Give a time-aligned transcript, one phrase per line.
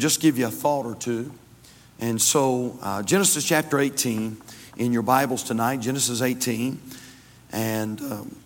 [0.00, 1.32] just give you a thought or two.
[2.00, 4.36] And so, uh, Genesis chapter 18
[4.78, 6.80] in your Bibles tonight, Genesis 18.
[7.52, 8.36] And um,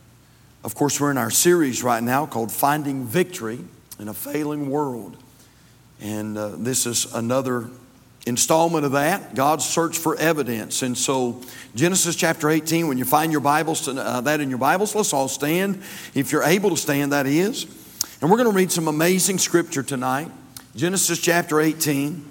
[0.65, 3.61] of course, we're in our series right now called Finding Victory
[4.01, 5.17] in a Failing World.
[6.01, 7.71] And uh, this is another
[8.27, 10.83] installment of that God's search for evidence.
[10.83, 11.41] And so,
[11.77, 15.29] Genesis chapter 18, when you find your Bibles, uh, that in your Bibles, let's all
[15.29, 15.83] stand.
[16.15, 17.67] If you're able to stand, that is.
[18.21, 20.31] And we're going to read some amazing scripture tonight.
[20.77, 22.25] Genesis chapter 18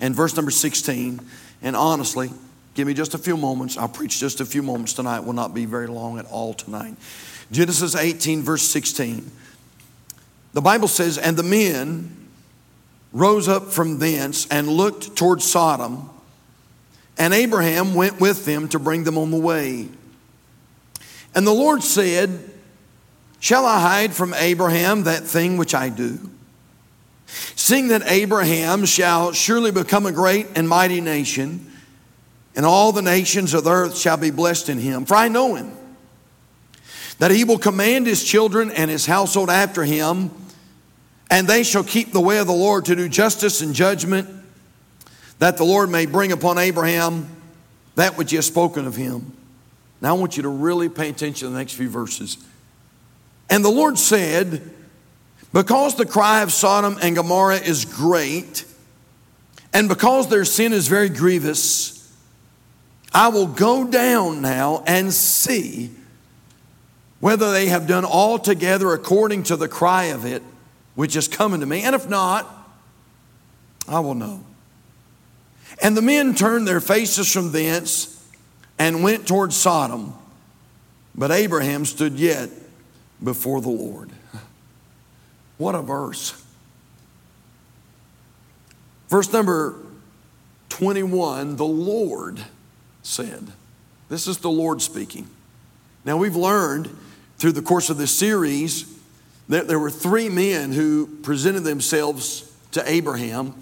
[0.00, 1.20] and verse number 16.
[1.62, 2.30] And honestly,
[2.74, 3.76] give me just a few moments.
[3.76, 5.20] I'll preach just a few moments tonight.
[5.20, 6.94] Will not be very long at all tonight.
[7.52, 9.30] Genesis 18, verse 16.
[10.54, 12.28] The Bible says, And the men
[13.12, 16.08] rose up from thence and looked toward Sodom,
[17.18, 19.88] and Abraham went with them to bring them on the way.
[21.34, 22.50] And the Lord said,
[23.40, 26.18] Shall I hide from Abraham that thing which I do?
[27.26, 31.72] Seeing that Abraham shall surely become a great and mighty nation,
[32.54, 35.04] and all the nations of the earth shall be blessed in him.
[35.04, 35.72] For I know him,
[37.18, 40.30] that he will command his children and his household after him,
[41.30, 44.28] and they shall keep the way of the Lord to do justice and judgment,
[45.38, 47.28] that the Lord may bring upon Abraham
[47.96, 49.32] that which he has spoken of him.
[50.00, 52.38] Now I want you to really pay attention to the next few verses.
[53.50, 54.70] And the Lord said,
[55.56, 58.66] Because the cry of Sodom and Gomorrah is great,
[59.72, 62.14] and because their sin is very grievous,
[63.14, 65.92] I will go down now and see
[67.20, 70.42] whether they have done altogether according to the cry of it,
[70.94, 71.84] which is coming to me.
[71.84, 72.46] And if not,
[73.88, 74.44] I will know.
[75.82, 78.22] And the men turned their faces from thence
[78.78, 80.12] and went toward Sodom.
[81.14, 82.50] But Abraham stood yet
[83.24, 84.10] before the Lord.
[85.58, 86.42] What a verse.
[89.08, 89.76] Verse number
[90.68, 92.44] 21 the Lord
[93.02, 93.52] said.
[94.08, 95.28] This is the Lord speaking.
[96.04, 96.94] Now, we've learned
[97.38, 98.92] through the course of this series
[99.48, 103.54] that there were three men who presented themselves to Abraham.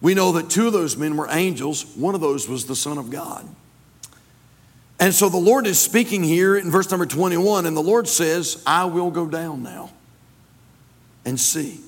[0.00, 2.98] We know that two of those men were angels, one of those was the Son
[2.98, 3.46] of God.
[4.98, 8.62] And so the Lord is speaking here in verse number 21, and the Lord says,
[8.66, 9.90] I will go down now
[11.24, 11.80] and see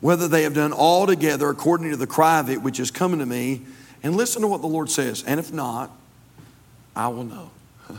[0.00, 3.18] whether they have done all together according to the cry of it which is coming
[3.18, 3.62] to me.
[4.02, 5.24] And listen to what the Lord says.
[5.24, 5.90] And if not,
[6.94, 7.50] I will know.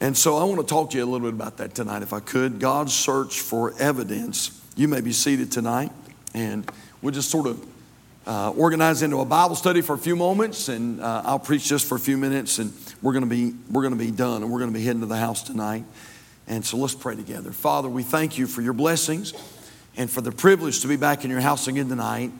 [0.00, 2.12] and so I want to talk to you a little bit about that tonight, if
[2.12, 2.58] I could.
[2.58, 4.60] God's search for evidence.
[4.76, 5.90] You may be seated tonight,
[6.34, 7.64] and we'll just sort of
[8.26, 11.86] uh, organized into a Bible study for a few moments, and uh, I'll preach just
[11.86, 14.52] for a few minutes, and we're going to be we're going to be done, and
[14.52, 15.84] we're going to be heading to the house tonight.
[16.48, 17.52] And so let's pray together.
[17.52, 19.34] Father, we thank you for your blessings
[19.98, 22.32] and for the privilege to be back in your house again tonight.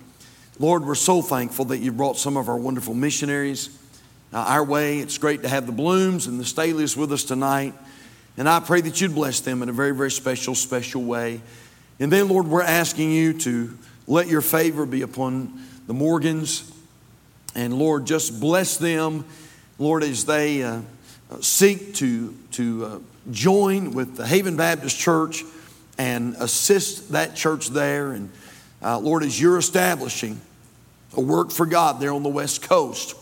[0.59, 3.69] Lord, we're so thankful that you brought some of our wonderful missionaries
[4.33, 4.99] uh, our way.
[4.99, 7.75] It's great to have the Blooms and the Staleys with us tonight.
[8.39, 11.43] And I pray that you'd bless them in a very, very special, special way.
[12.01, 13.77] And then, Lord, we're asking you to
[14.07, 15.53] let your favor be upon
[15.87, 16.73] the Morgans.
[17.55, 19.27] And Lord, just bless them,
[19.79, 20.81] Lord, as they uh,
[21.41, 22.99] seek to, to uh,
[23.31, 25.45] join with the Haven Baptist Church
[25.99, 28.13] and assist that church there.
[28.13, 28.31] And
[28.83, 30.41] uh, Lord, as you're establishing
[31.15, 33.17] a work for God there on the West Coast,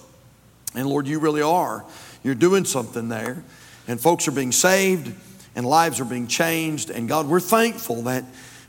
[0.75, 1.85] and Lord, you really are.
[2.23, 3.43] You're doing something there.
[3.89, 5.15] And folks are being saved,
[5.55, 6.91] and lives are being changed.
[6.91, 8.25] And God, we're thankful that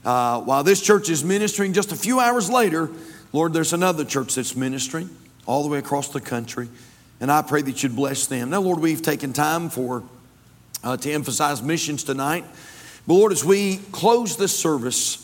[0.06, 2.90] uh, while this church is ministering, just a few hours later,
[3.34, 5.10] Lord, there's another church that's ministering
[5.46, 6.70] all the way across the country,
[7.20, 8.52] and I pray that you'd bless them.
[8.52, 10.04] Now, Lord, we've taken time for
[10.84, 12.46] uh, to emphasize missions tonight,
[13.06, 15.24] but Lord, as we close this service,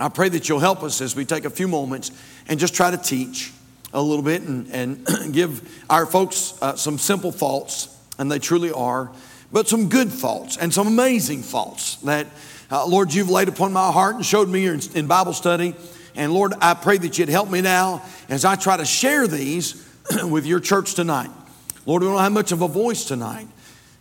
[0.00, 2.10] I pray that you'll help us as we take a few moments
[2.48, 3.52] and just try to teach
[3.92, 8.72] a little bit and, and give our folks uh, some simple thoughts, and they truly
[8.72, 9.10] are,
[9.52, 12.26] but some good thoughts and some amazing thoughts that,
[12.70, 15.74] uh, Lord, you've laid upon my heart and showed me in, in Bible study
[16.16, 19.84] and Lord, I pray that you'd help me now as I try to share these
[20.24, 21.30] with your church tonight.
[21.86, 23.48] Lord, we don't have much of a voice tonight,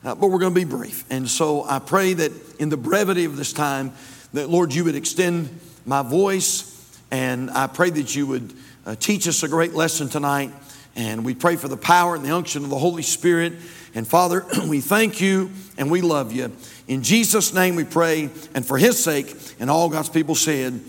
[0.03, 1.05] uh, but we're going to be brief.
[1.09, 3.93] And so I pray that in the brevity of this time,
[4.33, 6.69] that Lord, you would extend my voice,
[7.11, 8.53] and I pray that you would
[8.85, 10.51] uh, teach us a great lesson tonight.
[10.95, 13.53] And we pray for the power and the unction of the Holy Spirit.
[13.95, 16.51] And Father, we thank you and we love you.
[16.87, 20.79] In Jesus' name we pray, and for his sake, and all God's people said,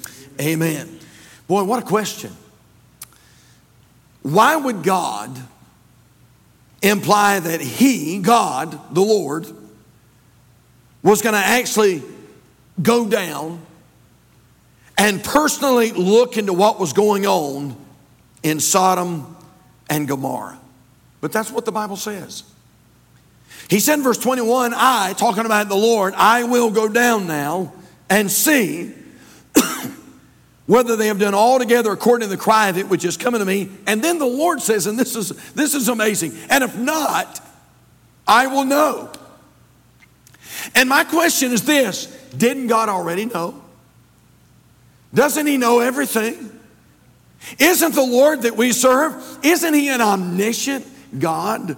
[0.40, 0.98] Amen.
[1.46, 2.32] Boy, what a question.
[4.22, 5.38] Why would God
[6.84, 9.46] imply that He, God, the Lord,
[11.02, 12.02] was going to actually
[12.80, 13.60] go down
[14.96, 17.76] and personally look into what was going on
[18.42, 19.36] in Sodom
[19.88, 20.58] and Gomorrah.
[21.20, 22.44] But that's what the Bible says.
[23.68, 27.72] He said in verse 21, I, talking about the Lord, I will go down now
[28.10, 28.92] and see
[30.66, 33.44] whether they have done altogether according to the cry of it which is coming to
[33.44, 33.70] me.
[33.86, 37.40] And then the Lord says, and this is this is amazing, and if not,
[38.26, 39.10] I will know.
[40.74, 42.06] And my question is this
[42.36, 43.62] didn't God already know?
[45.12, 46.50] Doesn't He know everything?
[47.58, 50.86] Isn't the Lord that we serve, isn't He an omniscient
[51.18, 51.76] God?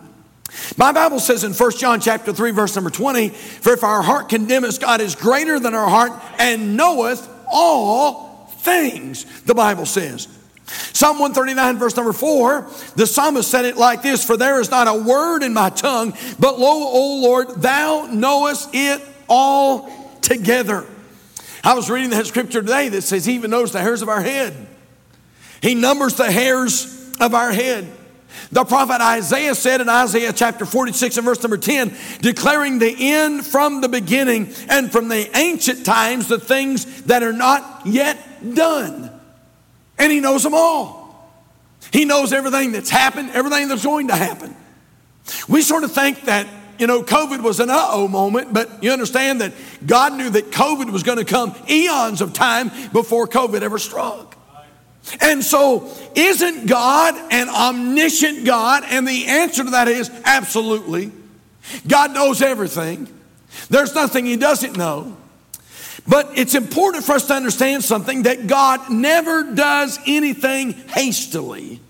[0.76, 4.28] My Bible says in 1 John chapter 3, verse number 20, for if our heart
[4.28, 8.25] condemn us, God is greater than our heart and knoweth all
[8.66, 10.28] things, the Bible says.
[10.66, 14.88] Psalm 139, verse number 4, the psalmist said it like this For there is not
[14.88, 19.88] a word in my tongue, but lo, O Lord, thou knowest it all
[20.20, 20.84] together.
[21.62, 24.20] I was reading that scripture today that says he even knows the hairs of our
[24.20, 24.54] head.
[25.62, 27.86] He numbers the hairs of our head.
[28.52, 33.46] The prophet Isaiah said in Isaiah chapter 46 and verse number 10, declaring the end
[33.46, 38.18] from the beginning and from the ancient times the things that are not yet
[38.54, 39.10] done.
[39.98, 41.06] And he knows them all.
[41.92, 44.54] He knows everything that's happened, everything that's going to happen.
[45.48, 46.46] We sort of think that,
[46.78, 49.52] you know, COVID was an uh oh moment, but you understand that
[49.84, 54.36] God knew that COVID was going to come eons of time before COVID ever struck.
[55.20, 58.82] And so, isn't God an omniscient God?
[58.86, 61.12] And the answer to that is absolutely.
[61.86, 63.08] God knows everything,
[63.70, 65.16] there's nothing He doesn't know.
[66.08, 71.80] But it's important for us to understand something that God never does anything hastily,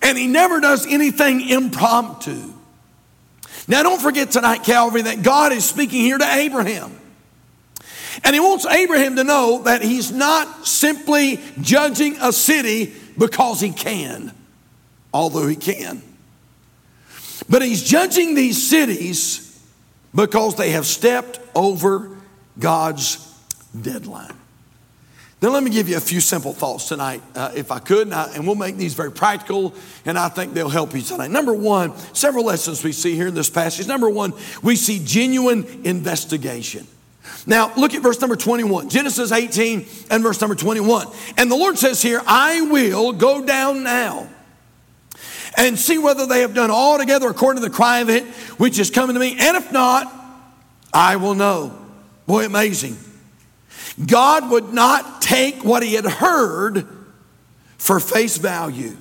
[0.00, 2.52] and He never does anything impromptu.
[3.66, 7.00] Now, don't forget tonight, Calvary, that God is speaking here to Abraham.
[8.22, 13.70] And he wants Abraham to know that he's not simply judging a city because he
[13.70, 14.32] can,
[15.12, 16.02] although he can.
[17.48, 19.60] But he's judging these cities
[20.14, 22.13] because they have stepped over
[22.58, 23.32] God's
[23.78, 24.34] deadline.
[25.40, 28.14] Then let me give you a few simple thoughts tonight, uh, if I could, and,
[28.14, 29.74] I, and, we'll make these very practical,
[30.06, 31.30] and I think they'll help you tonight.
[31.30, 33.86] Number one, several lessons we see here in this passage.
[33.86, 36.86] Number one, we see genuine investigation.
[37.46, 41.08] Now, look at verse number 21, Genesis 18 and verse number 21.
[41.36, 44.28] And the Lord says here, I will go down now
[45.58, 48.24] and see whether they have done all together according to the cry of it,
[48.58, 49.36] which is coming to me.
[49.38, 50.10] And if not,
[50.90, 51.83] I will know.
[52.26, 52.96] Boy, amazing.
[54.04, 56.86] God would not take what he had heard
[57.78, 58.96] for face value.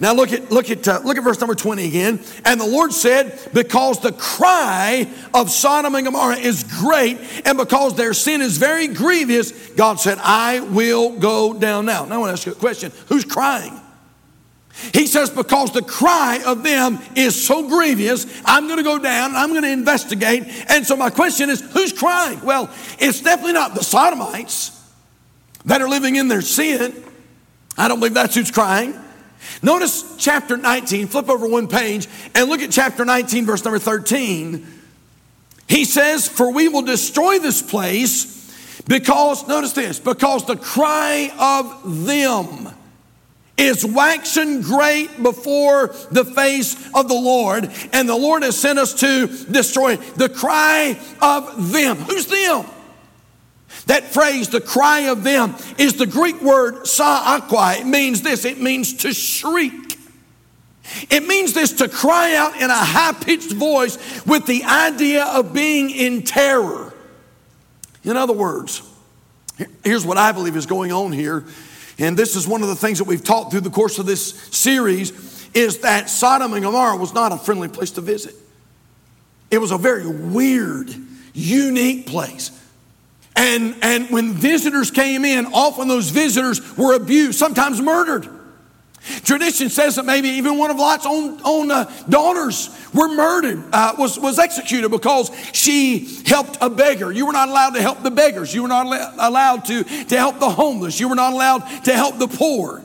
[0.00, 2.20] Now look at look at uh, look at verse number 20 again.
[2.44, 7.94] And the Lord said, because the cry of Sodom and Gomorrah is great and because
[7.94, 12.04] their sin is very grievous, God said, I will go down now.
[12.04, 12.90] Now I want to ask you a question.
[13.06, 13.80] Who's crying?
[14.92, 19.30] He says, because the cry of them is so grievous, I'm going to go down
[19.30, 20.44] and I'm going to investigate.
[20.68, 22.40] And so my question is, who's crying?
[22.42, 22.68] Well,
[22.98, 24.70] it's definitely not the Sodomites
[25.64, 26.92] that are living in their sin.
[27.78, 28.98] I don't believe that's who's crying.
[29.62, 34.66] Notice chapter 19, flip over one page and look at chapter 19, verse number 13.
[35.68, 42.06] He says, For we will destroy this place because, notice this, because the cry of
[42.06, 42.73] them
[43.56, 48.94] is waxing great before the face of the Lord, and the Lord has sent us
[49.00, 51.96] to destroy the cry of them.
[51.96, 52.66] Who's them?
[53.86, 57.80] That phrase, the cry of them, is the Greek word sa'akwai.
[57.80, 59.98] It means this it means to shriek.
[61.10, 63.96] It means this to cry out in a high pitched voice
[64.26, 66.92] with the idea of being in terror.
[68.04, 68.82] In other words,
[69.82, 71.44] here's what I believe is going on here.
[71.98, 74.30] And this is one of the things that we've taught through the course of this
[74.50, 75.12] series
[75.54, 78.34] is that Sodom and Gomorrah was not a friendly place to visit.
[79.50, 80.92] It was a very weird,
[81.32, 82.50] unique place.
[83.36, 88.28] And, and when visitors came in, often those visitors were abused, sometimes murdered.
[89.24, 93.94] Tradition says that maybe even one of Lot's own, own uh, daughters were murdered, uh,
[93.98, 97.12] was, was executed because she helped a beggar.
[97.12, 98.54] You were not allowed to help the beggars.
[98.54, 98.86] You were not
[99.18, 100.98] allowed to, to help the homeless.
[100.98, 102.82] You were not allowed to help the poor.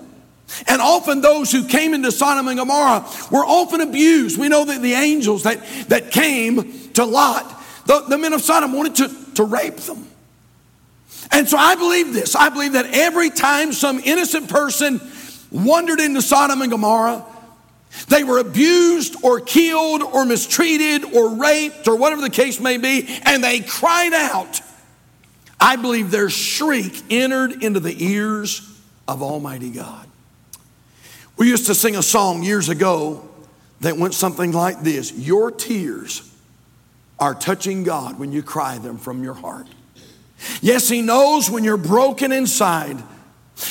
[0.67, 4.37] And often those who came into Sodom and Gomorrah were often abused.
[4.37, 7.45] We know that the angels that, that came to Lot,
[7.85, 10.05] the, the men of Sodom wanted to, to rape them.
[11.31, 12.35] And so I believe this.
[12.35, 14.99] I believe that every time some innocent person
[15.51, 17.25] wandered into Sodom and Gomorrah,
[18.07, 23.07] they were abused or killed or mistreated or raped or whatever the case may be,
[23.23, 24.61] and they cried out,
[25.59, 28.61] I believe their shriek entered into the ears
[29.07, 30.07] of Almighty God.
[31.35, 33.27] We used to sing a song years ago
[33.81, 36.25] that went something like this Your tears
[37.19, 39.67] are touching God when you cry them from your heart.
[40.61, 42.97] Yes, He knows when you're broken inside.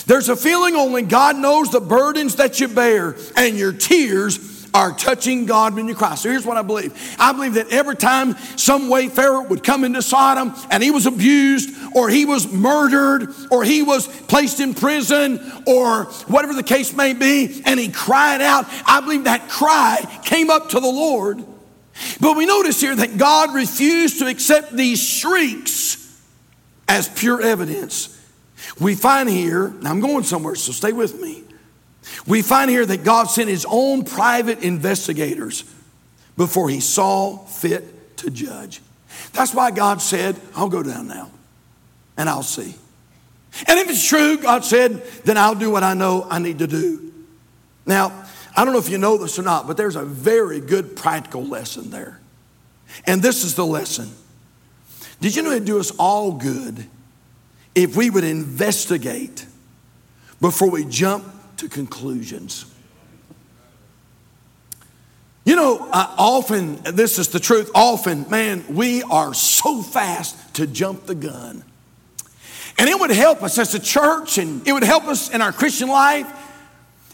[0.06, 4.92] There's a feeling only God knows the burdens that you bear, and your tears are
[4.92, 6.14] touching God when you cry.
[6.14, 10.02] So here's what I believe I believe that every time some wayfarer would come into
[10.02, 15.40] Sodom and he was abused, or he was murdered, or he was placed in prison,
[15.66, 20.50] or whatever the case may be, and he cried out, I believe that cry came
[20.50, 21.44] up to the Lord.
[22.20, 25.96] But we notice here that God refused to accept these shrieks
[26.86, 28.17] as pure evidence.
[28.80, 31.44] We find here, I'm going somewhere, so stay with me.
[32.26, 35.64] We find here that God sent his own private investigators
[36.36, 38.80] before he saw fit to judge.
[39.32, 41.30] That's why God said, I'll go down now
[42.16, 42.74] and I'll see.
[43.66, 46.66] And if it's true, God said, then I'll do what I know I need to
[46.66, 47.12] do.
[47.86, 48.24] Now,
[48.56, 51.44] I don't know if you know this or not, but there's a very good practical
[51.44, 52.20] lesson there.
[53.06, 54.10] And this is the lesson.
[55.20, 56.86] Did you know it'd do us all good
[57.82, 59.46] if we would investigate
[60.40, 61.24] before we jump
[61.56, 62.64] to conclusions.
[65.44, 71.06] You know, often, this is the truth, often, man, we are so fast to jump
[71.06, 71.64] the gun.
[72.78, 75.52] And it would help us as a church and it would help us in our
[75.52, 76.30] Christian life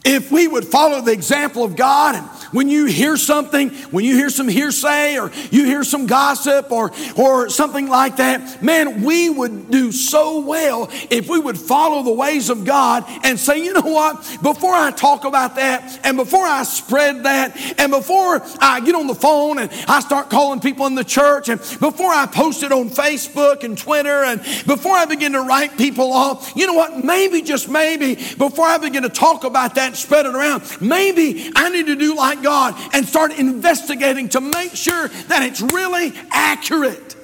[0.05, 4.15] if we would follow the example of God, and when you hear something, when you
[4.15, 9.29] hear some hearsay or you hear some gossip or, or something like that, man, we
[9.29, 13.73] would do so well if we would follow the ways of God and say, you
[13.73, 18.81] know what, before I talk about that and before I spread that and before I
[18.81, 22.27] get on the phone and I start calling people in the church and before I
[22.27, 26.69] post it on Facebook and Twitter and before I begin to write people off, you
[26.69, 30.37] know what, maybe, just maybe, before I begin to talk about that and spread it
[30.37, 30.63] around.
[30.81, 35.61] Maybe I need to do like God and start investigating to make sure that it's
[35.61, 37.17] really accurate.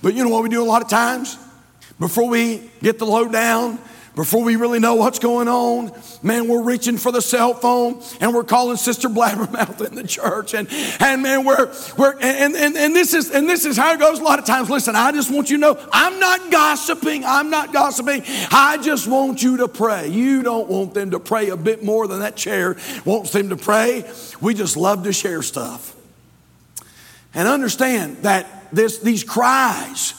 [0.00, 1.36] But you know what we do a lot of times?
[1.98, 3.78] Before we get the load down,
[4.18, 5.92] before we really know what's going on,
[6.24, 10.54] man, we're reaching for the cell phone and we're calling Sister Blabbermouth in the church.
[10.54, 10.66] And,
[10.98, 14.18] and man, we're, we're and, and, and this is and this is how it goes
[14.18, 14.70] a lot of times.
[14.70, 17.24] Listen, I just want you to know I'm not gossiping.
[17.24, 18.24] I'm not gossiping.
[18.50, 20.08] I just want you to pray.
[20.08, 23.56] You don't want them to pray a bit more than that chair wants them to
[23.56, 24.02] pray.
[24.40, 25.94] We just love to share stuff.
[27.34, 30.17] And understand that this, these cries,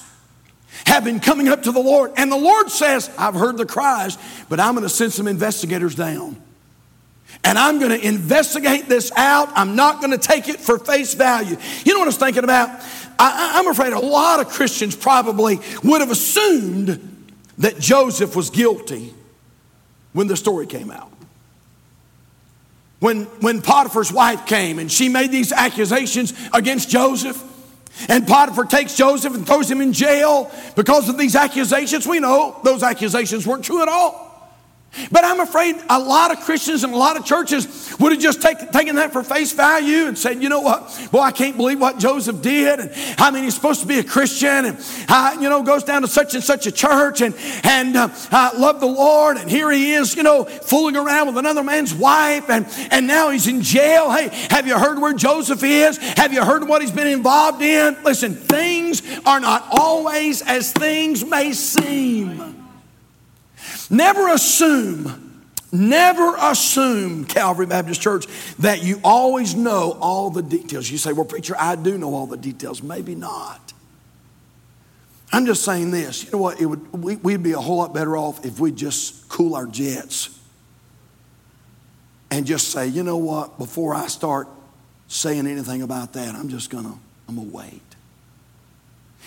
[0.89, 2.11] have been coming up to the Lord.
[2.17, 4.17] And the Lord says, I've heard the cries,
[4.49, 6.41] but I'm going to send some investigators down.
[7.43, 9.49] And I'm going to investigate this out.
[9.53, 11.55] I'm not going to take it for face value.
[11.85, 12.83] You know what I was thinking about?
[13.19, 19.13] I, am afraid a lot of Christians probably would have assumed that Joseph was guilty
[20.13, 21.11] when the story came out.
[22.99, 27.41] When, when Potiphar's wife came and she made these accusations against Joseph,
[28.07, 32.07] and Potiphar takes Joseph and throws him in jail because of these accusations.
[32.07, 34.28] We know those accusations weren't true at all.
[35.11, 38.41] But I'm afraid a lot of Christians and a lot of churches would have just
[38.41, 41.09] take, taken that for face value and said, you know what?
[41.11, 42.79] Well, I can't believe what Joseph did.
[42.79, 44.77] And I mean, he's supposed to be a Christian and,
[45.07, 48.51] uh, you know, goes down to such and such a church and, and uh, uh,
[48.57, 49.37] love the Lord.
[49.37, 52.49] And here he is, you know, fooling around with another man's wife.
[52.49, 54.11] And, and now he's in jail.
[54.11, 55.97] Hey, have you heard where Joseph is?
[55.97, 57.95] Have you heard what he's been involved in?
[58.03, 62.58] Listen, things are not always as things may seem.
[63.89, 68.27] Never assume, never assume, Calvary Baptist Church,
[68.59, 70.89] that you always know all the details.
[70.89, 72.83] You say, well, preacher, I do know all the details.
[72.83, 73.73] Maybe not.
[75.31, 76.23] I'm just saying this.
[76.23, 76.59] You know what?
[76.59, 79.67] It would, we, we'd be a whole lot better off if we just cool our
[79.67, 80.39] jets
[82.31, 83.57] and just say, you know what?
[83.57, 84.47] Before I start
[85.07, 86.97] saying anything about that, I'm just gonna,
[87.27, 87.81] I'm gonna wait.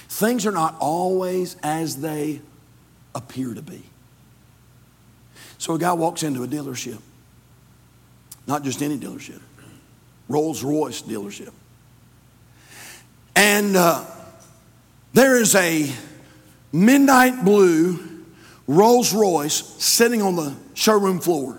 [0.09, 2.41] Things are not always as they
[3.15, 3.83] appear to be.
[5.63, 6.99] So a guy walks into a dealership,
[8.49, 9.41] not just any dealership,
[10.29, 11.53] Rolls Royce dealership.
[13.37, 14.05] And uh,
[15.13, 15.89] there is a
[16.73, 18.25] midnight blue
[18.67, 21.57] Rolls Royce sitting on the showroom floor.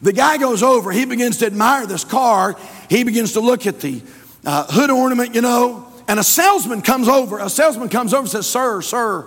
[0.00, 2.54] The guy goes over, he begins to admire this car,
[2.88, 4.00] he begins to look at the
[4.44, 7.40] uh, hood ornament, you know, and a salesman comes over.
[7.40, 9.26] A salesman comes over and says, Sir, sir,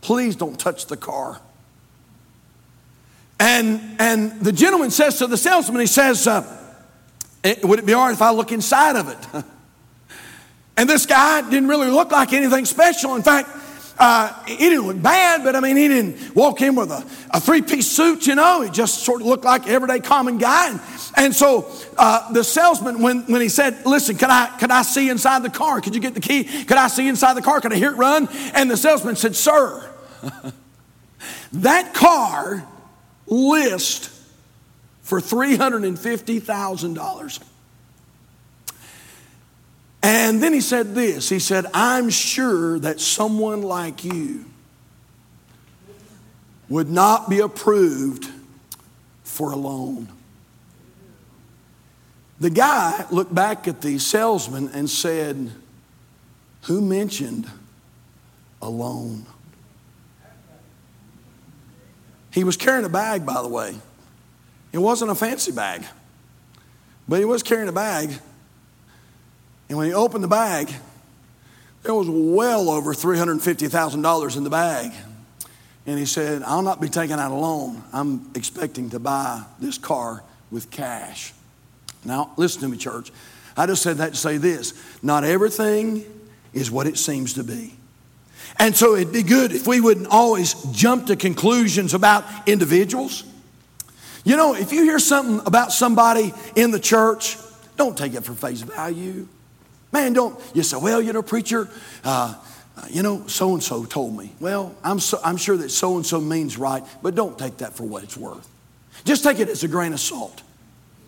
[0.00, 1.42] please don't touch the car.
[3.40, 6.44] And, and the gentleman says to the salesman, he says, uh,
[7.42, 9.44] eh, Would it be all right if I look inside of it?
[10.76, 13.16] and this guy didn't really look like anything special.
[13.16, 13.48] In fact,
[13.98, 17.40] uh, he didn't look bad, but I mean, he didn't walk in with a, a
[17.40, 18.60] three piece suit, you know.
[18.60, 20.72] He just sort of looked like everyday common guy.
[20.72, 20.80] And,
[21.16, 25.08] and so uh, the salesman, when, when he said, Listen, can I, can I see
[25.08, 25.80] inside the car?
[25.80, 26.44] Could you get the key?
[26.44, 27.62] Could I see inside the car?
[27.62, 28.28] Could I hear it run?
[28.52, 29.90] And the salesman said, Sir,
[31.52, 32.66] that car
[33.30, 34.10] list
[35.02, 37.42] for $350,000.
[40.02, 44.44] And then he said this He said, I'm sure that someone like you
[46.68, 48.28] would not be approved
[49.24, 50.08] for a loan.
[52.38, 55.50] The guy looked back at the salesman and said,
[56.62, 57.50] Who mentioned
[58.62, 59.26] a loan?
[62.32, 63.76] He was carrying a bag, by the way.
[64.72, 65.84] It wasn't a fancy bag,
[67.08, 68.12] but he was carrying a bag.
[69.68, 70.72] And when he opened the bag,
[71.82, 74.92] there was well over $350,000 in the bag.
[75.86, 77.82] And he said, I'll not be taking out a loan.
[77.92, 81.32] I'm expecting to buy this car with cash.
[82.04, 83.10] Now, listen to me, church.
[83.56, 86.04] I just said that to say this not everything
[86.52, 87.74] is what it seems to be.
[88.60, 93.24] And so it'd be good if we wouldn't always jump to conclusions about individuals.
[94.22, 97.38] You know, if you hear something about somebody in the church,
[97.78, 99.26] don't take it for face value.
[99.92, 101.70] Man, don't, you say, well, you know, preacher,
[102.04, 102.34] uh,
[102.90, 104.30] you know, so and so told me.
[104.40, 107.72] Well, I'm, so, I'm sure that so and so means right, but don't take that
[107.72, 108.46] for what it's worth.
[109.06, 110.42] Just take it as a grain of salt.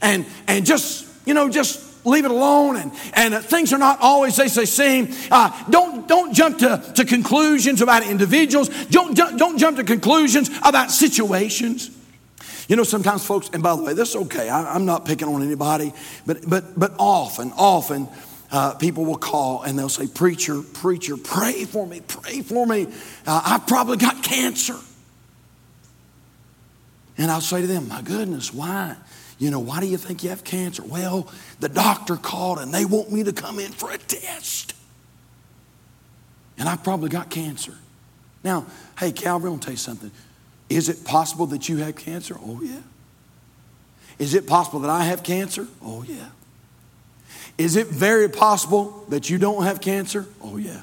[0.01, 4.39] And, and just, you know, just leave it alone and, and things are not always
[4.39, 5.09] as they seem.
[5.31, 8.69] Uh, don't, don't jump to, to conclusions about individuals.
[8.87, 11.91] Don't, don't jump to conclusions about situations.
[12.69, 14.49] You know sometimes folks and by the way this is okay.
[14.49, 15.93] I, am not picking on anybody
[16.27, 18.09] but, but, but often often
[18.51, 22.87] uh, people will call and they'll say preacher preacher pray for me pray for me.
[23.27, 24.77] Uh, i've probably got cancer.
[27.19, 28.97] And i'll say to them my goodness why
[29.43, 30.85] you know, why do you think you have cancer?
[30.85, 31.27] Well,
[31.59, 34.73] the doctor called and they want me to come in for a test.
[36.57, 37.75] And I probably got cancer.
[38.45, 38.67] Now,
[39.01, 40.13] hey, Calvary, I'll tell you something.
[40.69, 42.37] Is it possible that you have cancer?
[42.41, 42.83] Oh, yeah.
[44.21, 45.67] Is it possible that I have cancer?
[45.83, 46.29] Oh, yeah.
[47.59, 50.27] Is it very possible that you don't have cancer?
[50.41, 50.83] Oh, yeah.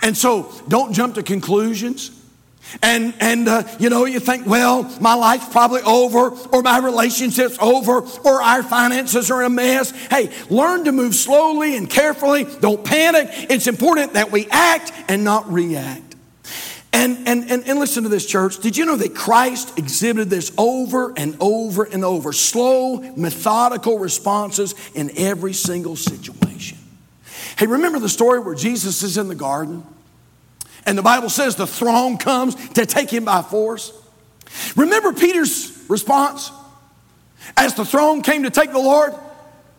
[0.00, 2.18] And so don't jump to conclusions.
[2.82, 7.58] And, and uh, you know, you think, well, my life's probably over, or my relationship's
[7.58, 9.90] over, or our finances are a mess.
[10.08, 12.44] Hey, learn to move slowly and carefully.
[12.60, 13.28] Don't panic.
[13.50, 16.16] It's important that we act and not react.
[16.92, 18.58] And, and, and, and listen to this, church.
[18.58, 22.32] Did you know that Christ exhibited this over and over and over?
[22.32, 26.78] Slow, methodical responses in every single situation.
[27.58, 29.84] Hey, remember the story where Jesus is in the garden?
[30.86, 33.92] And the Bible says the throng comes to take him by force.
[34.76, 36.52] Remember Peter's response?
[37.56, 39.12] As the throng came to take the Lord,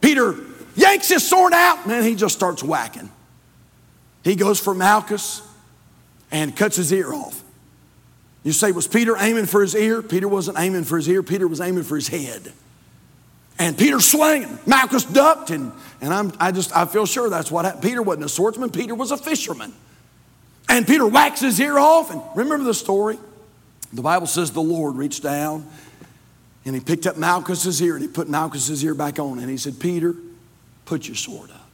[0.01, 0.35] Peter
[0.75, 3.09] yanks his sword out, man, he just starts whacking.
[4.23, 5.41] He goes for Malchus
[6.31, 7.41] and cuts his ear off.
[8.43, 10.01] You say, was Peter aiming for his ear?
[10.01, 12.51] Peter wasn't aiming for his ear, Peter was aiming for his head.
[13.59, 14.59] And Peter swinging.
[14.67, 17.83] Malchus ducked, and, and I'm, I just I feel sure that's what happened.
[17.83, 19.73] Peter wasn't a swordsman, Peter was a fisherman.
[20.69, 22.11] And Peter whacks his ear off.
[22.11, 23.17] And remember the story?
[23.93, 25.65] The Bible says the Lord reached down
[26.65, 29.39] and he picked up Malchus's ear and he put Malchus's ear back on.
[29.39, 30.13] And he said, Peter,
[30.85, 31.69] put your sword up.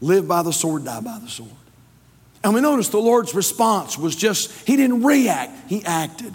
[0.00, 1.50] Live by the sword, die by the sword.
[2.42, 6.32] And we notice the Lord's response was just, he didn't react, he acted.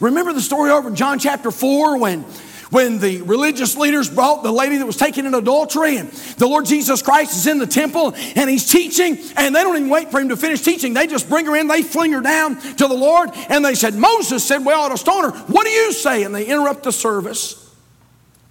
[0.00, 2.24] Remember the story over in John chapter 4 when
[2.70, 6.66] when the religious leaders brought the lady that was taken in adultery, and the Lord
[6.66, 10.20] Jesus Christ is in the temple and he's teaching, and they don't even wait for
[10.20, 10.94] him to finish teaching.
[10.94, 13.94] They just bring her in, they fling her down to the Lord, and they said,
[13.94, 15.38] Moses said, We ought to stone her.
[15.46, 16.22] What do you say?
[16.24, 17.62] And they interrupt the service.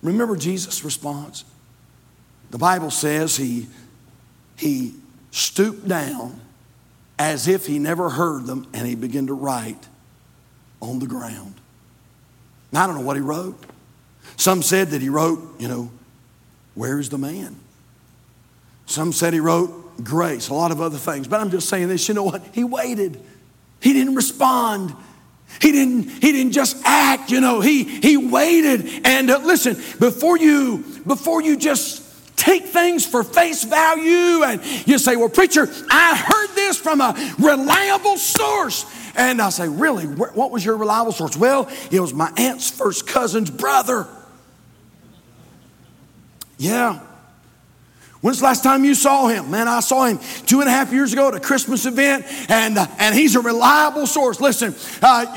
[0.01, 1.43] Remember Jesus' response?
[2.51, 3.67] The Bible says he,
[4.55, 4.93] he
[5.31, 6.39] stooped down
[7.17, 9.87] as if he never heard them, and he began to write
[10.81, 11.55] on the ground.
[12.71, 13.57] Now, I don't know what he wrote.
[14.37, 15.91] Some said that he wrote, you know,
[16.73, 17.55] Where is the man?
[18.85, 21.27] Some said he wrote grace, a lot of other things.
[21.27, 22.43] But I'm just saying this, you know what?
[22.53, 23.19] He waited.
[23.81, 24.93] He didn't respond.
[25.61, 29.05] He didn't, he didn't just act, you know, he, he waited.
[29.05, 32.03] And uh, listen, before you, before you just
[32.35, 37.35] take things for face value and you say, well, preacher, I heard this from a
[37.39, 38.85] reliable source.
[39.15, 41.37] And I say, really, what was your reliable source?
[41.37, 44.07] Well, it was my aunt's first cousin's brother.
[46.57, 46.99] Yeah.
[48.25, 49.51] When's the last time you saw him?
[49.51, 52.75] Man, I saw him two and a half years ago at a Christmas event, and,
[52.75, 54.41] uh, and he's a reliable source.
[54.41, 55.27] Listen, uh,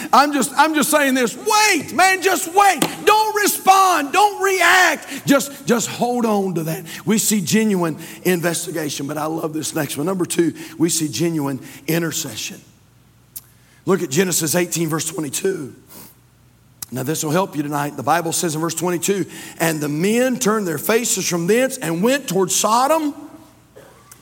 [0.14, 1.36] I'm, just, I'm just saying this.
[1.36, 2.80] Wait, man, just wait.
[3.04, 4.14] Don't respond.
[4.14, 5.26] Don't react.
[5.26, 6.86] Just, just hold on to that.
[7.04, 10.06] We see genuine investigation, but I love this next one.
[10.06, 12.62] Number two, we see genuine intercession.
[13.84, 15.74] Look at Genesis 18, verse 22.
[16.92, 17.96] Now, this will help you tonight.
[17.96, 19.26] The Bible says in verse 22
[19.58, 23.14] and the men turned their faces from thence and went toward Sodom,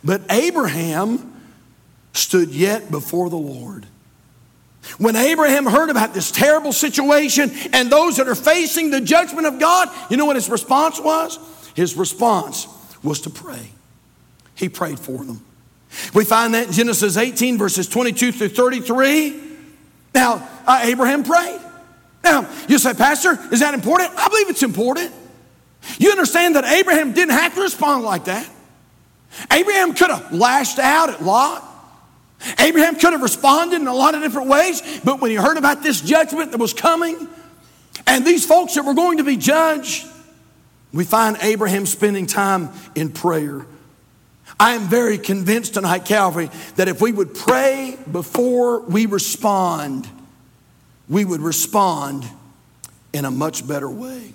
[0.04, 1.35] but Abraham
[2.12, 3.87] stood yet before the Lord.
[4.98, 9.59] When Abraham heard about this terrible situation and those that are facing the judgment of
[9.59, 11.38] God, you know what his response was?
[11.74, 12.66] His response
[13.02, 13.70] was to pray.
[14.54, 15.44] He prayed for them.
[16.14, 19.40] We find that in Genesis 18, verses 22 through 33.
[20.14, 21.61] Now, uh, Abraham prayed.
[22.24, 24.11] Now, you say, Pastor, is that important?
[24.16, 25.12] I believe it's important.
[25.98, 28.48] You understand that Abraham didn't have to respond like that.
[29.52, 31.64] Abraham could have lashed out at Lot.
[32.59, 35.83] Abraham could have responded in a lot of different ways, but when he heard about
[35.83, 37.28] this judgment that was coming
[38.07, 40.07] and these folks that were going to be judged,
[40.92, 43.66] we find Abraham spending time in prayer.
[44.59, 50.09] I am very convinced tonight, Calvary, that if we would pray before we respond,
[51.09, 52.29] we would respond
[53.12, 54.33] in a much better way.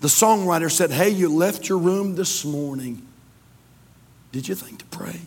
[0.00, 3.06] The songwriter said, Hey, you left your room this morning.
[4.32, 5.20] Did you think to pray?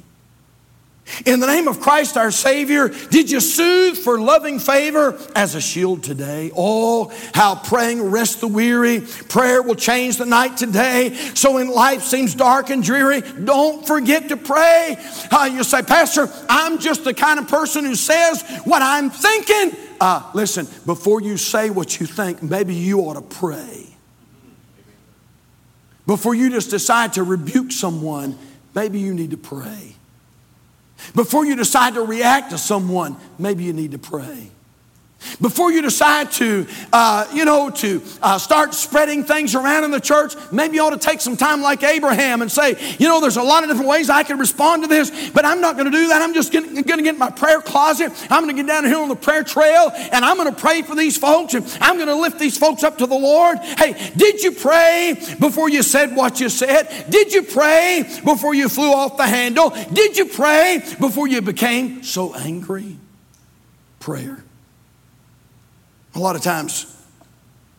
[1.25, 5.61] In the name of Christ our Savior, did you soothe for loving favor as a
[5.61, 6.49] shield today?
[6.55, 9.01] Oh, how praying rests the weary.
[9.01, 11.13] Prayer will change the night today.
[11.35, 14.97] So when life seems dark and dreary, don't forget to pray.
[15.29, 19.77] Uh, you say, Pastor, I'm just the kind of person who says what I'm thinking.
[20.03, 23.87] Uh, listen, before you say what you think, maybe you ought to pray.
[26.05, 28.37] Before you just decide to rebuke someone,
[28.75, 29.95] maybe you need to pray.
[31.15, 34.51] Before you decide to react to someone, maybe you need to pray.
[35.41, 39.99] Before you decide to, uh, you know, to uh, start spreading things around in the
[39.99, 43.37] church, maybe you ought to take some time like Abraham and say, you know, there's
[43.37, 45.97] a lot of different ways I can respond to this, but I'm not going to
[45.97, 46.21] do that.
[46.21, 48.11] I'm just going to get in my prayer closet.
[48.29, 50.81] I'm going to get down here on the prayer trail and I'm going to pray
[50.81, 53.59] for these folks and I'm going to lift these folks up to the Lord.
[53.59, 57.05] Hey, did you pray before you said what you said?
[57.09, 59.69] Did you pray before you flew off the handle?
[59.91, 62.97] Did you pray before you became so angry?
[63.99, 64.43] Prayer.
[66.15, 66.85] A lot of times,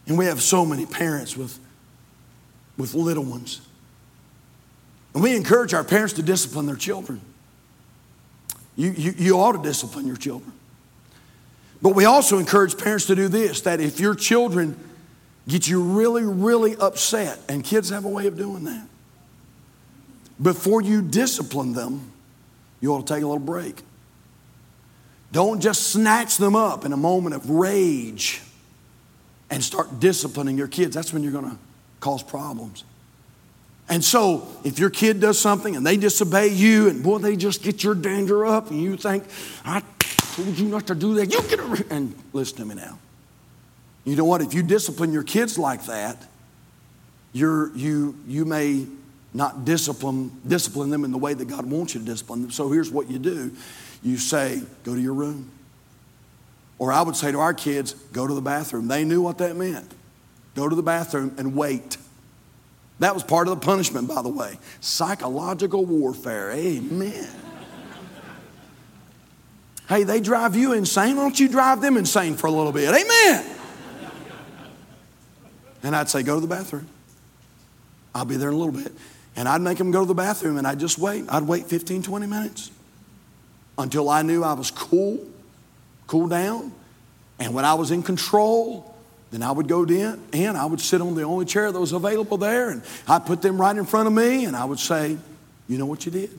[0.06, 1.58] and we have so many parents with,
[2.76, 3.60] with little ones.
[5.14, 7.20] And we encourage our parents to discipline their children.
[8.76, 10.52] You, you, you ought to discipline your children.
[11.80, 14.76] But we also encourage parents to do this that if your children
[15.46, 18.86] get you really, really upset, and kids have a way of doing that,
[20.40, 22.10] before you discipline them,
[22.80, 23.82] you ought to take a little break.
[25.34, 28.40] Don't just snatch them up in a moment of rage
[29.50, 30.94] and start disciplining your kids.
[30.94, 31.58] That's when you're going to
[31.98, 32.84] cause problems.
[33.88, 37.64] And so, if your kid does something and they disobey you, and boy, they just
[37.64, 39.24] get your danger up, and you think,
[39.64, 41.90] I told you not to do that, you get.
[41.90, 42.96] And listen to me now.
[44.04, 44.40] You know what?
[44.40, 46.16] If you discipline your kids like that,
[47.32, 48.86] you're, you, you may
[49.32, 52.50] not discipline, discipline them in the way that God wants you to discipline them.
[52.52, 53.50] So here's what you do
[54.04, 55.50] you say, go to your room.
[56.78, 58.86] Or I would say to our kids, go to the bathroom.
[58.86, 59.92] They knew what that meant.
[60.54, 61.96] Go to the bathroom and wait.
[62.98, 64.58] That was part of the punishment, by the way.
[64.80, 66.52] Psychological warfare.
[66.52, 67.28] Amen.
[69.88, 71.16] hey, they drive you insane.
[71.16, 72.88] Why don't you drive them insane for a little bit?
[72.90, 73.56] Amen.
[75.82, 76.88] And I'd say, go to the bathroom.
[78.14, 78.92] I'll be there in a little bit.
[79.36, 81.24] And I'd make them go to the bathroom and I'd just wait.
[81.28, 82.70] I'd wait 15, 20 minutes
[83.78, 85.24] until I knew I was cool,
[86.06, 86.72] cool down.
[87.38, 88.94] And when I was in control,
[89.30, 91.92] then I would go in and I would sit on the only chair that was
[91.92, 95.18] available there and I'd put them right in front of me and I would say,
[95.66, 96.38] You know what you did?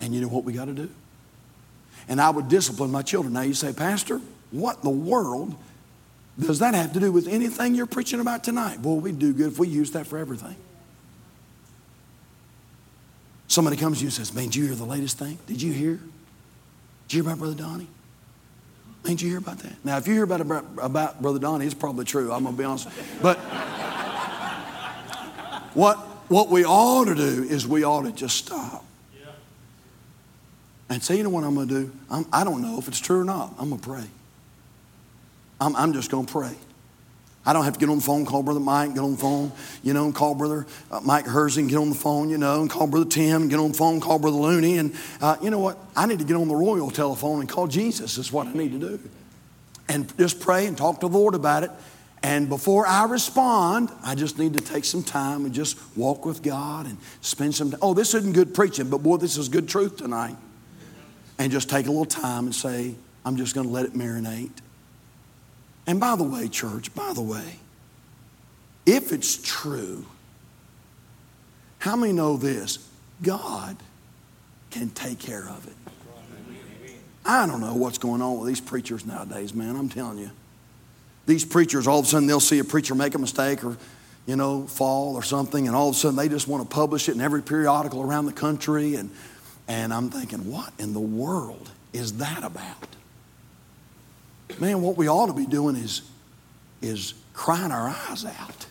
[0.00, 0.88] And you know what we got to do?
[2.08, 3.32] And I would discipline my children.
[3.34, 4.20] Now you say, Pastor,
[4.52, 5.56] what in the world
[6.38, 8.80] does that have to do with anything you're preaching about tonight?
[8.80, 10.54] Boy, we'd do good if we used that for everything.
[13.48, 15.38] Somebody comes to you and says, Man, did you hear the latest thing?
[15.46, 15.98] Did you hear?
[17.08, 17.88] Did you hear about Brother Donnie?
[19.04, 19.84] Didn't you hear about that?
[19.84, 20.40] Now, if you hear about,
[20.78, 22.32] about Brother Donnie, it's probably true.
[22.32, 22.88] I'm going to be honest.
[23.22, 23.38] But
[25.74, 28.84] what, what we ought to do is we ought to just stop
[30.88, 31.92] and say, you know what I'm going to do?
[32.10, 33.52] I'm, I do not know if it's true or not.
[33.58, 34.04] I'm going to pray.
[35.60, 36.54] I'm, I'm just going to pray.
[37.46, 39.52] I don't have to get on the phone, call Brother Mike, get on the phone,
[39.84, 42.68] you know, and call Brother uh, Mike Herzing, get on the phone, you know, and
[42.68, 44.78] call Brother Tim, get on the phone, call Brother Looney.
[44.78, 45.78] And uh, you know what?
[45.94, 48.72] I need to get on the royal telephone and call Jesus, is what I need
[48.72, 49.00] to do.
[49.88, 51.70] And just pray and talk to the Lord about it.
[52.22, 56.42] And before I respond, I just need to take some time and just walk with
[56.42, 57.78] God and spend some time.
[57.80, 60.34] Oh, this isn't good preaching, but boy, this is good truth tonight.
[61.38, 64.50] And just take a little time and say, I'm just going to let it marinate.
[65.86, 67.60] And by the way, church, by the way,
[68.84, 70.04] if it's true,
[71.78, 72.88] how many know this?
[73.22, 73.76] God
[74.70, 75.74] can take care of it.
[77.24, 79.76] I don't know what's going on with these preachers nowadays, man.
[79.76, 80.30] I'm telling you.
[81.26, 83.76] These preachers, all of a sudden, they'll see a preacher make a mistake or,
[84.26, 87.08] you know, fall or something, and all of a sudden they just want to publish
[87.08, 88.94] it in every periodical around the country.
[88.94, 89.10] And,
[89.66, 92.95] and I'm thinking, what in the world is that about?
[94.58, 96.02] Man, what we ought to be doing is,
[96.80, 98.66] is crying our eyes out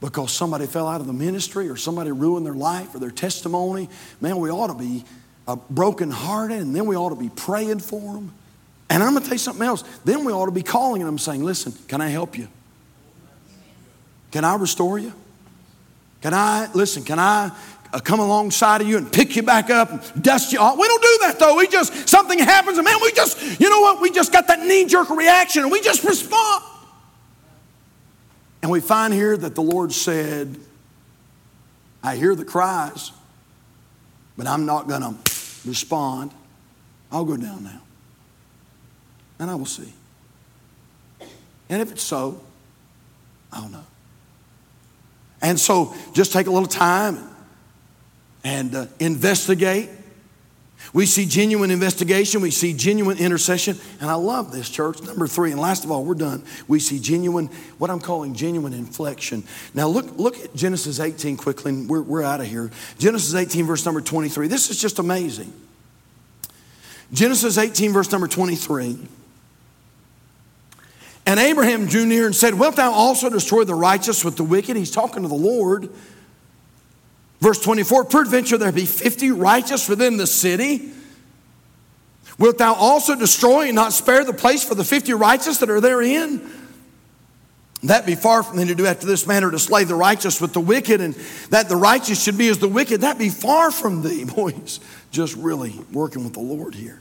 [0.00, 3.88] because somebody fell out of the ministry or somebody ruined their life or their testimony.
[4.20, 5.04] Man, we ought to be
[5.46, 8.32] uh, brokenhearted and then we ought to be praying for them.
[8.88, 9.84] And I'm going to tell you something else.
[10.04, 12.48] Then we ought to be calling them saying, Listen, can I help you?
[14.30, 15.12] Can I restore you?
[16.22, 17.50] Can I, listen, can I
[17.92, 20.78] uh, come alongside of you and pick you back up and dust you off.
[20.78, 21.56] We don't do that though.
[21.56, 24.00] We just, something happens and man, we just, you know what?
[24.00, 26.64] We just got that knee jerk reaction and we just respond.
[28.62, 30.56] And we find here that the Lord said,
[32.02, 33.12] I hear the cries,
[34.36, 35.14] but I'm not going to
[35.66, 36.32] respond.
[37.10, 37.80] I'll go down now.
[39.38, 39.92] And I will see.
[41.68, 42.40] And if it's so,
[43.52, 43.84] I'll know.
[45.42, 47.29] And so just take a little time
[48.44, 49.90] and uh, investigate.
[50.92, 55.00] We see genuine investigation, we see genuine intercession, and I love this, church.
[55.02, 56.42] Number three, and last of all, we're done.
[56.66, 57.46] We see genuine,
[57.78, 59.44] what I'm calling genuine inflection.
[59.72, 62.70] Now, look, look at Genesis 18 quickly, and we're, we're out of here.
[62.98, 64.48] Genesis 18, verse number 23.
[64.48, 65.52] This is just amazing.
[67.12, 68.98] Genesis 18, verse number 23.
[71.26, 74.76] And Abraham drew near and said, Wilt thou also destroy the righteous with the wicked?
[74.76, 75.90] He's talking to the Lord.
[77.40, 80.90] Verse 24 Peradventure there be 50 righteous within the city.
[82.38, 85.80] Wilt thou also destroy and not spare the place for the 50 righteous that are
[85.80, 86.50] therein?
[87.84, 90.52] That be far from thee to do after this manner to slay the righteous with
[90.52, 91.14] the wicked, and
[91.48, 93.02] that the righteous should be as the wicked.
[93.02, 94.24] That be far from thee.
[94.36, 97.00] Boys, just really working with the Lord here.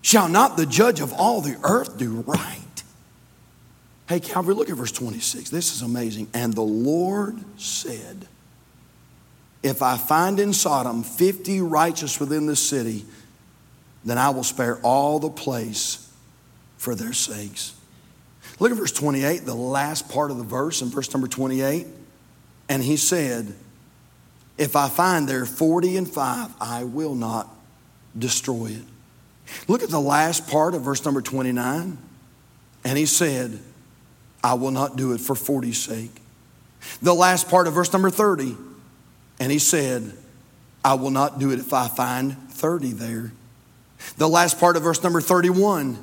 [0.00, 2.58] Shall not the judge of all the earth do right?
[4.08, 5.50] Hey, Calvary, look at verse 26.
[5.50, 6.28] This is amazing.
[6.34, 8.26] And the Lord said,
[9.62, 13.04] if I find in Sodom 50 righteous within the city,
[14.04, 16.10] then I will spare all the place
[16.76, 17.74] for their sakes.
[18.58, 21.86] Look at verse 28, the last part of the verse in verse number 28.
[22.68, 23.54] And he said,
[24.58, 27.48] If I find there 40 and 5, I will not
[28.18, 28.84] destroy it.
[29.68, 31.98] Look at the last part of verse number 29.
[32.84, 33.60] And he said,
[34.42, 36.10] I will not do it for 40's sake.
[37.00, 38.56] The last part of verse number 30.
[39.42, 40.12] And he said,
[40.84, 43.32] I will not do it if I find 30 there.
[44.16, 45.98] The last part of verse number 31,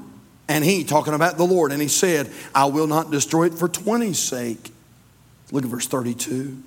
[0.50, 3.70] and he, talking about the Lord, and he said, I will not destroy it for
[3.70, 4.74] 20's sake.
[5.54, 6.62] Look at verse 32.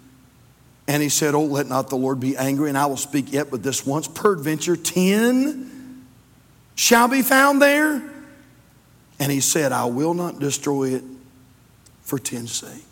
[0.89, 3.51] And he said, Oh, let not the Lord be angry, and I will speak yet
[3.51, 4.09] but this once.
[4.09, 6.07] Peradventure, 10
[6.75, 8.03] shall be found there.
[9.19, 11.05] And he said, I will not destroy it
[12.01, 12.87] for 10's sake.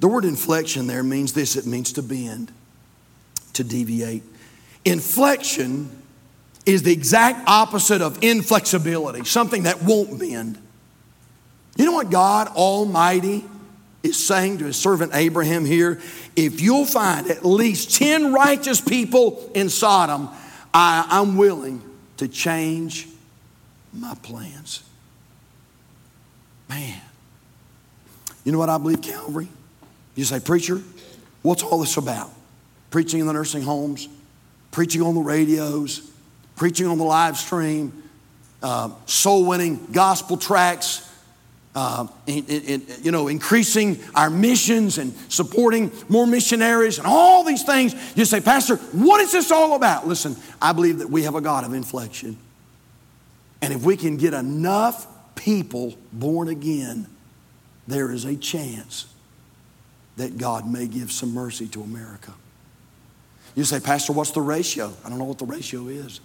[0.00, 2.52] The word inflection there means this it means to bend
[3.58, 4.22] to deviate.
[4.84, 5.90] Inflection
[6.64, 10.58] is the exact opposite of inflexibility, something that won't bend.
[11.76, 13.44] You know what God Almighty
[14.02, 16.00] is saying to his servant Abraham here?
[16.36, 20.28] If you'll find at least 10 righteous people in Sodom,
[20.72, 21.82] I, I'm willing
[22.18, 23.08] to change
[23.92, 24.82] my plans.
[26.68, 27.00] Man.
[28.44, 29.48] You know what I believe, Calvary?
[30.14, 30.80] You say, Preacher,
[31.42, 32.30] what's all this about?
[32.90, 34.08] Preaching in the nursing homes,
[34.70, 36.10] preaching on the radios,
[36.56, 38.02] preaching on the live stream,
[38.62, 41.04] uh, soul winning gospel tracts.
[41.74, 47.94] Uh, you know, increasing our missions and supporting more missionaries and all these things.
[48.16, 50.08] You say, Pastor, what is this all about?
[50.08, 52.36] Listen, I believe that we have a God of inflection.
[53.62, 57.06] And if we can get enough people born again,
[57.86, 59.06] there is a chance
[60.16, 62.32] that God may give some mercy to America.
[63.54, 64.92] You say, Pastor, what's the ratio?
[65.04, 66.20] I don't know what the ratio is.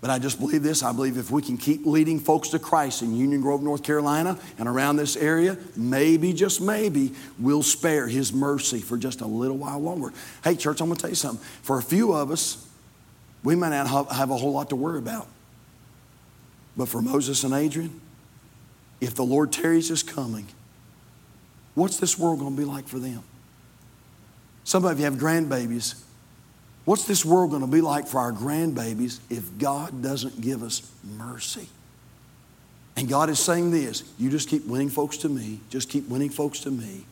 [0.00, 0.82] But I just believe this.
[0.82, 4.36] I believe if we can keep leading folks to Christ in Union Grove, North Carolina,
[4.58, 9.58] and around this area, maybe, just maybe, we'll spare His mercy for just a little
[9.58, 10.12] while longer.
[10.42, 11.44] Hey, church, I'm going to tell you something.
[11.62, 12.66] For a few of us,
[13.44, 15.28] we might not have a whole lot to worry about.
[16.76, 18.00] But for Moses and Adrian,
[19.00, 20.46] if the Lord tarries his coming,
[21.74, 23.22] what's this world going to be like for them?
[24.64, 26.00] Some of you have grandbabies.
[26.84, 30.90] What's this world going to be like for our grandbabies if God doesn't give us
[31.16, 31.68] mercy?
[32.96, 36.30] And God is saying this you just keep winning folks to me, just keep winning
[36.30, 37.04] folks to me,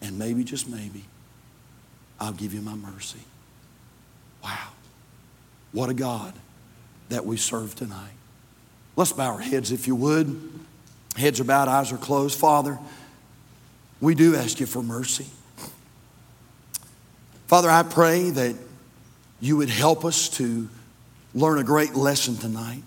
[0.00, 1.04] and maybe, just maybe,
[2.20, 3.20] I'll give you my mercy.
[4.42, 4.68] Wow.
[5.72, 6.32] What a God
[7.08, 8.12] that we serve tonight.
[8.94, 10.50] Let's bow our heads if you would.
[11.16, 12.38] Heads are bowed, eyes are closed.
[12.38, 12.78] Father,
[14.00, 15.26] we do ask you for mercy.
[17.46, 18.56] Father, I pray that
[19.40, 20.68] you would help us to
[21.34, 22.82] learn a great lesson tonight.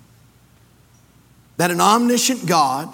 [1.57, 2.93] That an omniscient God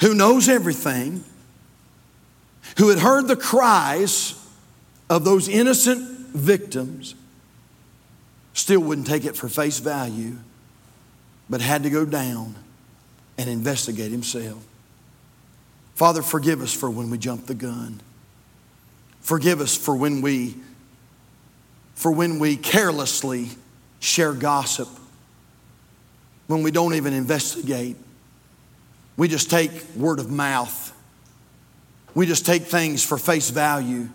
[0.00, 1.24] who knows everything,
[2.78, 4.34] who had heard the cries
[5.10, 6.00] of those innocent
[6.30, 7.14] victims,
[8.54, 10.36] still wouldn't take it for face value,
[11.48, 12.54] but had to go down
[13.36, 14.64] and investigate himself.
[15.94, 18.00] Father, forgive us for when we jump the gun.
[19.20, 20.56] Forgive us for when we
[21.94, 23.48] for when we carelessly
[23.98, 24.88] share gossip,
[26.46, 27.96] when we don't even investigate.
[29.16, 30.94] We just take word of mouth.
[32.14, 34.08] We just take things for face value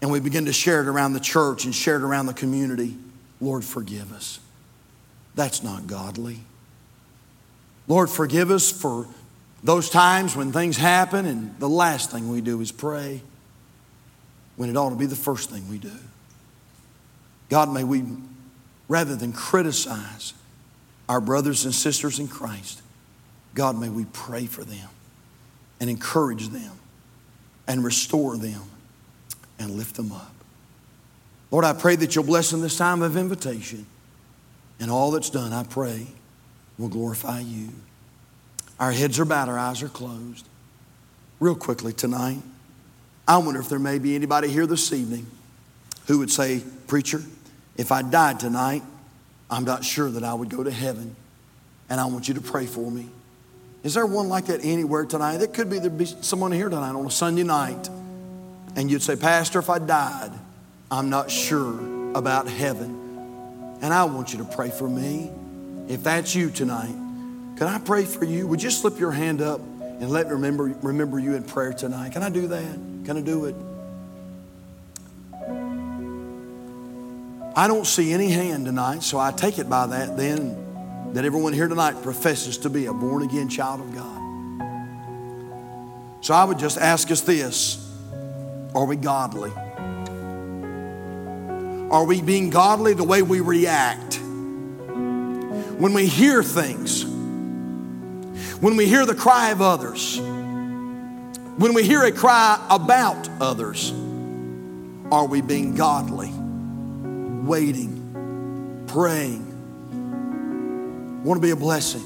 [0.00, 2.96] and we begin to share it around the church and share it around the community.
[3.40, 4.40] Lord, forgive us.
[5.34, 6.38] That's not godly.
[7.86, 9.06] Lord, forgive us for
[9.62, 13.20] those times when things happen and the last thing we do is pray
[14.60, 15.90] when it ought to be the first thing we do.
[17.48, 18.04] God, may we,
[18.88, 20.34] rather than criticize
[21.08, 22.82] our brothers and sisters in Christ,
[23.54, 24.90] God, may we pray for them
[25.80, 26.72] and encourage them
[27.66, 28.60] and restore them
[29.58, 30.34] and lift them up.
[31.50, 33.86] Lord, I pray that you'll bless them this time of invitation.
[34.78, 36.06] And all that's done, I pray,
[36.76, 37.70] will glorify you.
[38.78, 40.46] Our heads are bowed, our eyes are closed.
[41.38, 42.42] Real quickly tonight,
[43.26, 45.26] I wonder if there may be anybody here this evening
[46.06, 47.22] who would say, Preacher,
[47.76, 48.82] if I died tonight,
[49.50, 51.16] I'm not sure that I would go to heaven.
[51.88, 53.08] And I want you to pray for me.
[53.82, 55.38] Is there one like that anywhere tonight?
[55.38, 57.88] There could be there be someone here tonight on a Sunday night.
[58.76, 60.30] And you'd say, Pastor, if I died,
[60.90, 63.78] I'm not sure about heaven.
[63.80, 65.30] And I want you to pray for me.
[65.88, 66.94] If that's you tonight,
[67.56, 68.46] can I pray for you?
[68.46, 72.12] Would you slip your hand up and let me remember, remember you in prayer tonight?
[72.12, 72.89] Can I do that?
[73.04, 73.54] Can I do it?
[77.56, 81.52] I don't see any hand tonight, so I take it by that then that everyone
[81.52, 84.20] here tonight professes to be a born again child of God.
[86.20, 87.76] So I would just ask us this
[88.74, 89.52] Are we godly?
[91.90, 94.20] Are we being godly the way we react?
[94.20, 97.04] When we hear things,
[98.60, 100.20] when we hear the cry of others,
[101.56, 103.92] when we hear a cry about others,
[105.10, 106.32] are we being godly?
[107.50, 109.46] waiting, praying.
[111.24, 112.04] Want to be a blessing.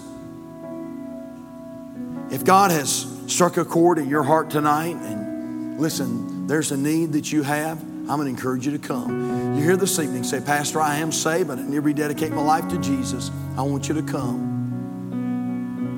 [2.30, 7.12] If God has struck a chord in your heart tonight, and listen, there's a need
[7.12, 9.56] that you have, I'm going to encourage you to come.
[9.56, 12.42] You hear this evening, say, Pastor, I am saved, but I need to rededicate my
[12.42, 13.30] life to Jesus.
[13.56, 14.53] I want you to come.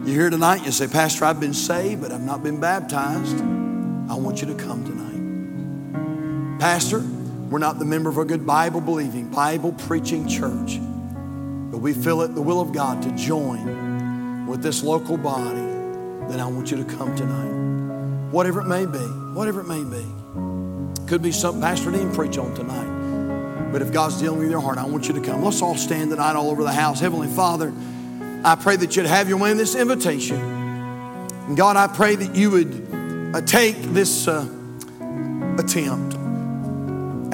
[0.07, 3.41] You hear tonight, you say, Pastor, I've been saved, but I've not been baptized.
[3.41, 6.61] I want you to come tonight.
[6.61, 7.01] Pastor,
[7.51, 10.79] we're not the member of a good Bible believing, Bible preaching church,
[11.73, 15.59] but we feel it the will of God to join with this local body.
[16.29, 18.31] Then I want you to come tonight.
[18.31, 20.07] Whatever it may be, whatever it may be.
[21.09, 23.73] Could be something Pastor didn't preach on tonight.
[23.73, 25.43] But if God's dealing with your heart, I want you to come.
[25.43, 27.01] Let's all stand tonight all over the house.
[27.01, 27.73] Heavenly Father,
[28.47, 30.37] I pray that you'd have your way in this invitation.
[30.39, 34.49] And God, I pray that you would uh, take this uh,
[35.59, 36.15] attempt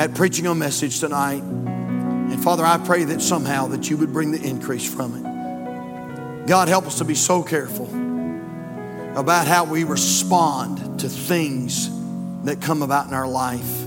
[0.00, 1.42] at preaching a message tonight.
[1.42, 6.46] And Father, I pray that somehow that you would bring the increase from it.
[6.46, 7.90] God, help us to be so careful
[9.14, 11.90] about how we respond to things
[12.44, 13.86] that come about in our life.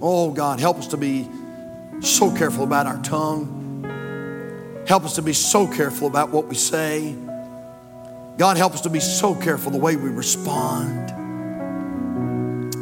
[0.00, 1.28] Oh, God, help us to be
[2.02, 3.64] so careful about our tongue.
[4.86, 7.14] Help us to be so careful about what we say.
[8.38, 11.08] God, help us to be so careful the way we respond.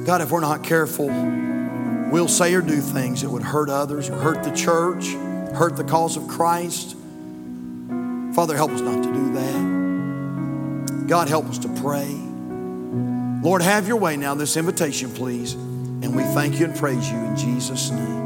[0.07, 1.09] God, if we're not careful,
[2.11, 5.07] we'll say or do things that would hurt others hurt the church,
[5.55, 6.97] hurt the cause of Christ,
[8.35, 11.07] Father, help us not to do that.
[11.07, 12.09] God, help us to pray.
[13.43, 15.53] Lord, have your way now, this invitation, please.
[15.53, 18.24] And we thank you and praise you in Jesus' name.